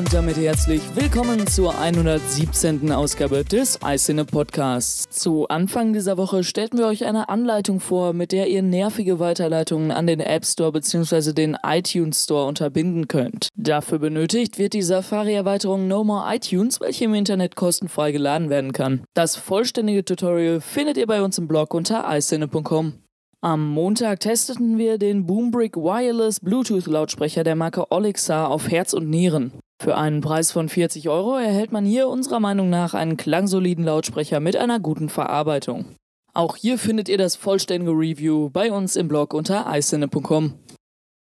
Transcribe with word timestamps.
damit 0.00 0.36
herzlich 0.36 0.80
willkommen 0.94 1.46
zur 1.46 1.78
117. 1.78 2.92
Ausgabe 2.92 3.44
des 3.44 3.78
iCine 3.84 4.24
Podcasts. 4.24 5.08
Zu 5.10 5.48
Anfang 5.48 5.92
dieser 5.92 6.16
Woche 6.16 6.44
stellten 6.44 6.78
wir 6.78 6.86
euch 6.86 7.04
eine 7.04 7.28
Anleitung 7.28 7.78
vor, 7.78 8.12
mit 8.14 8.32
der 8.32 8.48
ihr 8.48 8.62
nervige 8.62 9.18
Weiterleitungen 9.18 9.90
an 9.90 10.06
den 10.06 10.20
App 10.20 10.46
Store 10.46 10.72
bzw. 10.72 11.32
den 11.32 11.58
iTunes 11.62 12.24
Store 12.24 12.46
unterbinden 12.46 13.06
könnt. 13.06 13.48
Dafür 13.54 13.98
benötigt 13.98 14.58
wird 14.58 14.72
die 14.72 14.82
Safari-Erweiterung 14.82 15.88
No 15.88 16.04
More 16.04 16.34
iTunes, 16.34 16.80
welche 16.80 17.04
im 17.04 17.14
Internet 17.14 17.54
kostenfrei 17.54 18.12
geladen 18.12 18.48
werden 18.48 18.72
kann. 18.72 19.02
Das 19.14 19.36
vollständige 19.36 20.04
Tutorial 20.04 20.60
findet 20.60 20.96
ihr 20.96 21.06
bei 21.06 21.22
uns 21.22 21.38
im 21.38 21.48
Blog 21.48 21.74
unter 21.74 22.04
iCine.com. 22.08 22.94
Am 23.42 23.68
Montag 23.68 24.20
testeten 24.20 24.78
wir 24.78 24.98
den 24.98 25.26
Boombrick 25.26 25.76
Wireless 25.76 26.38
Bluetooth 26.38 26.86
Lautsprecher 26.86 27.42
der 27.42 27.56
Marke 27.56 27.90
Olixa 27.90 28.46
auf 28.46 28.70
Herz 28.70 28.92
und 28.94 29.10
Nieren. 29.10 29.52
Für 29.82 29.96
einen 29.96 30.20
Preis 30.20 30.52
von 30.52 30.68
40 30.68 31.08
Euro 31.08 31.36
erhält 31.36 31.72
man 31.72 31.84
hier 31.84 32.06
unserer 32.06 32.38
Meinung 32.38 32.70
nach 32.70 32.94
einen 32.94 33.16
klangsoliden 33.16 33.84
Lautsprecher 33.84 34.38
mit 34.38 34.54
einer 34.54 34.78
guten 34.78 35.08
Verarbeitung. 35.08 35.96
Auch 36.32 36.54
hier 36.54 36.78
findet 36.78 37.08
ihr 37.08 37.18
das 37.18 37.34
vollständige 37.34 37.90
Review 37.90 38.48
bei 38.48 38.70
uns 38.70 38.94
im 38.94 39.08
Blog 39.08 39.34
unter 39.34 39.66
iCine.com. 39.68 40.54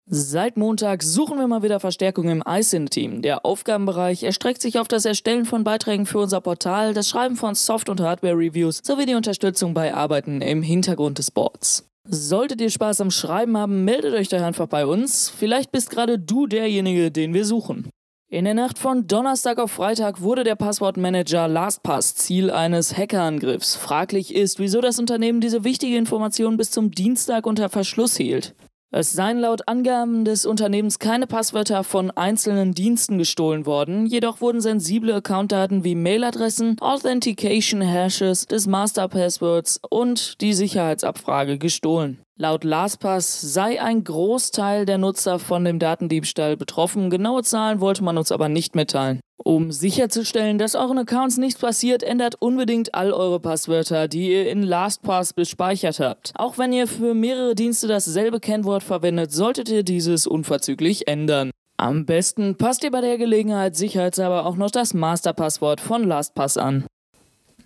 Seit 0.09 0.57
Montag 0.57 1.03
suchen 1.03 1.37
wir 1.37 1.47
mal 1.47 1.61
wieder 1.61 1.79
Verstärkung 1.79 2.29
im 2.29 2.41
iCine-Team. 2.47 3.21
Der 3.21 3.45
Aufgabenbereich 3.45 4.23
erstreckt 4.23 4.63
sich 4.63 4.79
auf 4.79 4.87
das 4.87 5.05
Erstellen 5.05 5.45
von 5.45 5.63
Beiträgen 5.63 6.07
für 6.07 6.17
unser 6.17 6.41
Portal, 6.41 6.95
das 6.95 7.09
Schreiben 7.09 7.35
von 7.35 7.53
Soft- 7.53 7.89
und 7.89 8.01
Hardware-Reviews 8.01 8.81
sowie 8.83 9.05
die 9.05 9.13
Unterstützung 9.13 9.75
bei 9.75 9.93
Arbeiten 9.93 10.41
im 10.41 10.63
Hintergrund 10.63 11.19
des 11.19 11.29
Boards. 11.29 11.87
Solltet 12.09 12.59
ihr 12.59 12.71
Spaß 12.71 13.01
am 13.01 13.11
Schreiben 13.11 13.55
haben, 13.55 13.85
meldet 13.85 14.15
euch 14.15 14.29
doch 14.29 14.41
einfach 14.41 14.67
bei 14.67 14.87
uns. 14.87 15.29
Vielleicht 15.29 15.71
bist 15.71 15.91
gerade 15.91 16.17
du 16.17 16.47
derjenige, 16.47 17.11
den 17.11 17.35
wir 17.35 17.45
suchen. 17.45 17.91
In 18.29 18.43
der 18.43 18.55
Nacht 18.55 18.77
von 18.77 19.07
Donnerstag 19.07 19.57
auf 19.57 19.71
Freitag 19.71 20.19
wurde 20.19 20.43
der 20.43 20.55
Passwortmanager 20.55 21.47
LastPass 21.47 22.13
Ziel 22.15 22.51
eines 22.51 22.97
Hackerangriffs. 22.97 23.77
Fraglich 23.77 24.35
ist, 24.35 24.59
wieso 24.59 24.81
das 24.81 24.99
Unternehmen 24.99 25.39
diese 25.39 25.63
wichtige 25.63 25.95
Information 25.95 26.57
bis 26.57 26.69
zum 26.69 26.91
Dienstag 26.91 27.45
unter 27.45 27.69
Verschluss 27.69 28.17
hielt. 28.17 28.53
Es 28.91 29.13
seien 29.13 29.37
laut 29.39 29.69
Angaben 29.69 30.25
des 30.25 30.45
Unternehmens 30.45 30.99
keine 30.99 31.25
Passwörter 31.25 31.85
von 31.85 32.11
einzelnen 32.11 32.73
Diensten 32.73 33.17
gestohlen 33.17 33.65
worden, 33.65 34.05
jedoch 34.05 34.41
wurden 34.41 34.59
sensible 34.59 35.15
Accountdaten 35.15 35.85
wie 35.85 35.95
Mailadressen, 35.95 36.75
Authentication 36.81 37.79
Hashes 37.79 38.45
des 38.45 38.67
Master 38.67 39.07
Passwords 39.07 39.79
und 39.89 40.41
die 40.41 40.51
Sicherheitsabfrage 40.51 41.57
gestohlen. 41.57 42.19
Laut 42.39 42.63
LastPass 42.63 43.41
sei 43.41 43.81
ein 43.81 44.03
Großteil 44.03 44.85
der 44.85 44.99
Nutzer 44.99 45.39
von 45.39 45.65
dem 45.65 45.79
Datendiebstahl 45.79 46.55
betroffen, 46.55 47.09
genaue 47.09 47.41
Zahlen 47.41 47.79
wollte 47.79 48.03
man 48.03 48.15
uns 48.15 48.31
aber 48.31 48.47
nicht 48.47 48.75
mitteilen. 48.75 49.21
Um 49.43 49.71
sicherzustellen, 49.71 50.59
dass 50.59 50.75
euren 50.75 50.99
Accounts 50.99 51.37
nichts 51.37 51.59
passiert, 51.59 52.03
ändert 52.03 52.35
unbedingt 52.39 52.93
all 52.93 53.11
eure 53.11 53.39
Passwörter, 53.39 54.07
die 54.07 54.31
ihr 54.31 54.51
in 54.51 54.61
LastPass 54.61 55.33
gespeichert 55.33 55.99
habt. 55.99 56.31
Auch 56.35 56.59
wenn 56.59 56.73
ihr 56.73 56.85
für 56.85 57.15
mehrere 57.15 57.55
Dienste 57.55 57.87
dasselbe 57.87 58.39
Kennwort 58.39 58.83
verwendet, 58.83 59.31
solltet 59.31 59.69
ihr 59.69 59.81
dieses 59.81 60.27
unverzüglich 60.27 61.07
ändern. 61.07 61.49
Am 61.77 62.05
besten 62.05 62.55
passt 62.55 62.83
ihr 62.83 62.91
bei 62.91 63.01
der 63.01 63.17
Gelegenheit 63.17 63.75
sicherheitshalber 63.75 64.45
auch 64.45 64.57
noch 64.57 64.69
das 64.69 64.93
Masterpasswort 64.93 65.81
von 65.81 66.03
LastPass 66.03 66.57
an. 66.57 66.85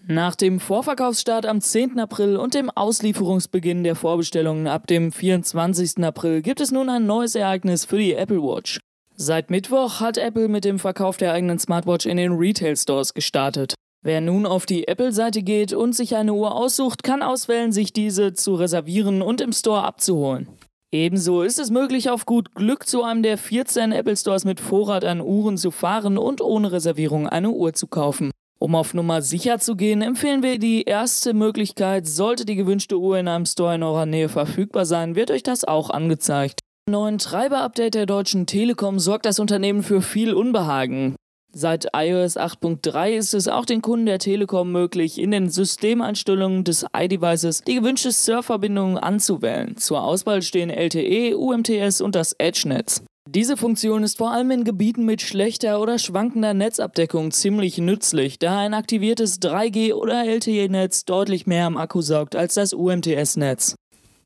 Nach 0.07 0.35
dem 0.35 0.59
Vorverkaufsstart 0.59 1.45
am 1.45 1.61
10. 1.61 1.99
April 1.99 2.35
und 2.35 2.55
dem 2.55 2.71
Auslieferungsbeginn 2.71 3.83
der 3.83 3.95
Vorbestellungen 3.95 4.67
ab 4.67 4.88
dem 4.88 5.11
24. 5.11 6.03
April 6.03 6.41
gibt 6.41 6.59
es 6.59 6.71
nun 6.71 6.89
ein 6.89 7.05
neues 7.05 7.35
Ereignis 7.35 7.85
für 7.85 7.99
die 7.99 8.13
Apple 8.13 8.41
Watch. 8.41 8.79
Seit 9.16 9.52
Mittwoch 9.52 9.99
hat 9.99 10.17
Apple 10.17 10.47
mit 10.47 10.66
dem 10.66 10.79
Verkauf 10.79 11.17
der 11.17 11.34
eigenen 11.34 11.59
Smartwatch 11.59 12.07
in 12.07 12.17
den 12.17 12.31
Retail 12.31 12.75
Stores 12.75 13.13
gestartet. 13.13 13.75
Wer 14.03 14.22
nun 14.22 14.47
auf 14.47 14.66
die 14.66 14.88
Apple-Seite 14.88 15.44
geht 15.44 15.73
und 15.73 15.95
sich 15.95 16.16
eine 16.16 16.34
Uhr 16.34 16.56
aussucht, 16.56 17.03
kann 17.03 17.22
auswählen, 17.22 17.72
sich 17.72 17.94
diese 17.94 18.34
zu 18.34 18.56
reservieren 18.56 19.22
und 19.22 19.40
im 19.40 19.53
Store 19.53 19.84
abzuholen. 19.84 20.47
Ebenso 20.91 21.44
ist 21.44 21.59
es 21.59 21.69
möglich, 21.69 22.09
auf 22.09 22.25
gut 22.25 22.56
Glück 22.56 22.88
zu 22.88 23.03
einem 23.03 23.22
der 23.22 23.38
14 23.38 23.91
Apple 23.91 24.17
Stores 24.17 24.44
mit 24.44 24.59
Vorrat 24.59 25.06
an 25.06 25.22
Uhren 25.22 25.57
zu 25.57 25.69
fahren 25.69 26.17
und 26.17 26.41
ohne 26.41 26.72
Reservierung 26.72 27.29
eine 27.29 27.51
Uhr 27.51 27.73
zu 27.73 27.85
kaufen. 27.85 28.31
Um 28.61 28.75
auf 28.75 28.94
Nummer 28.94 29.23
sicher 29.23 29.57
zu 29.57 29.75
gehen, 29.75 30.03
empfehlen 30.03 30.44
wir 30.44 30.59
die 30.59 30.83
erste 30.83 31.33
Möglichkeit. 31.33 32.05
Sollte 32.05 32.45
die 32.45 32.55
gewünschte 32.55 32.99
Uhr 32.99 33.17
in 33.17 33.27
einem 33.27 33.47
Store 33.47 33.73
in 33.73 33.81
eurer 33.81 34.05
Nähe 34.05 34.29
verfügbar 34.29 34.85
sein, 34.85 35.16
wird 35.16 35.31
euch 35.31 35.41
das 35.41 35.63
auch 35.63 35.89
angezeigt. 35.89 36.59
Im 36.85 36.91
neuen 36.91 37.17
Treiber-Update 37.17 37.95
der 37.95 38.05
Deutschen 38.05 38.45
Telekom 38.45 38.99
sorgt 38.99 39.25
das 39.25 39.39
Unternehmen 39.39 39.81
für 39.81 40.03
viel 40.03 40.35
Unbehagen. 40.35 41.16
Seit 41.51 41.88
iOS 41.95 42.38
8.3 42.38 43.09
ist 43.09 43.33
es 43.33 43.47
auch 43.47 43.66
den 43.66 43.81
Kunden 43.81 44.05
der 44.05 44.19
Telekom 44.19 44.72
möglich, 44.72 45.17
in 45.19 45.31
den 45.31 45.49
Systemeinstellungen 45.49 46.63
des 46.63 46.85
iDevices 46.95 47.63
die 47.63 47.75
gewünschte 47.75 48.11
Surfverbindung 48.11 48.99
anzuwählen. 48.99 49.75
Zur 49.75 50.03
Auswahl 50.03 50.43
stehen 50.43 50.69
LTE, 50.69 51.35
UMTS 51.35 51.99
und 51.99 52.13
das 52.13 52.35
EdgeNetz. 52.38 53.03
Diese 53.34 53.56
Funktion 53.56 54.03
ist 54.03 54.18
vor 54.18 54.34
allem 54.34 54.52
in 54.52 54.66
Gebieten 54.66 55.06
mit 55.06 55.22
schlechter 55.22 55.80
oder 55.80 55.97
schwankender 56.00 56.53
Netzabdeckung 56.53 57.31
ziemlich 57.31 57.78
nützlich, 57.78 58.40
da 58.40 58.59
ein 58.59 58.74
aktiviertes 58.74 59.40
3G- 59.42 59.94
oder 59.94 60.25
LTE-Netz 60.25 61.06
deutlich 61.06 61.47
mehr 61.47 61.66
am 61.66 61.78
Akku 61.78 62.02
saugt 62.02 62.36
als 62.36 62.56
das 62.56 62.74
UMTS-Netz. 62.74 63.75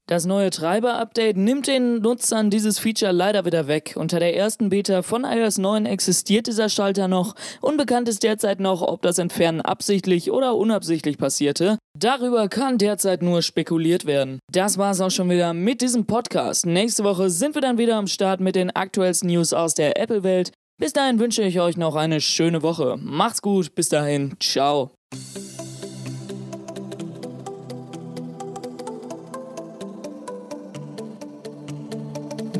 Das 0.07 0.25
neue 0.25 0.49
Treiber-Update 0.49 1.37
nimmt 1.37 1.67
den 1.67 1.99
Nutzern 1.99 2.49
dieses 2.49 2.79
Feature 2.79 3.11
leider 3.11 3.45
wieder 3.45 3.67
weg. 3.67 3.93
Unter 3.95 4.19
der 4.19 4.35
ersten 4.35 4.69
Beta 4.69 5.03
von 5.03 5.23
iOS 5.23 5.59
9 5.59 5.85
existiert 5.85 6.47
dieser 6.47 6.69
Schalter 6.69 7.07
noch. 7.07 7.35
Unbekannt 7.61 8.09
ist 8.09 8.23
derzeit 8.23 8.59
noch, 8.59 8.81
ob 8.81 9.03
das 9.03 9.19
Entfernen 9.19 9.61
absichtlich 9.61 10.31
oder 10.31 10.55
unabsichtlich 10.55 11.19
passierte. 11.19 11.77
Darüber 11.97 12.49
kann 12.49 12.77
derzeit 12.77 13.21
nur 13.21 13.41
spekuliert 13.41 14.05
werden. 14.05 14.39
Das 14.51 14.77
war's 14.77 14.99
auch 14.99 15.11
schon 15.11 15.29
wieder 15.29 15.53
mit 15.53 15.79
diesem 15.79 16.05
Podcast. 16.05 16.65
Nächste 16.65 17.05
Woche 17.05 17.29
sind 17.29 17.55
wir 17.55 17.61
dann 17.61 17.77
wieder 17.77 17.95
am 17.95 18.07
Start 18.07 18.41
mit 18.41 18.57
den 18.57 18.69
aktuellsten 18.69 19.29
News 19.29 19.53
aus 19.53 19.75
der 19.75 19.97
Apple-Welt. 19.97 20.51
Bis 20.77 20.91
dahin 20.91 21.19
wünsche 21.19 21.43
ich 21.43 21.61
euch 21.61 21.77
noch 21.77 21.95
eine 21.95 22.19
schöne 22.19 22.61
Woche. 22.63 22.97
Macht's 22.99 23.41
gut, 23.41 23.75
bis 23.75 23.87
dahin, 23.87 24.35
ciao. 24.41 24.91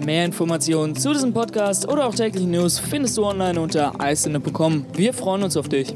Mehr 0.05 0.23
Informationen 0.23 0.95
zu 0.95 1.11
diesem 1.11 1.33
Podcast 1.33 1.89
oder 1.89 2.05
auch 2.05 2.15
täglichen 2.15 2.51
News 2.51 2.79
findest 2.79 3.17
du 3.17 3.25
online 3.25 3.59
unter 3.59 3.99
eisende.com. 3.99 4.85
Wir 4.93 5.13
freuen 5.13 5.43
uns 5.43 5.57
auf 5.57 5.67
dich. 5.67 5.93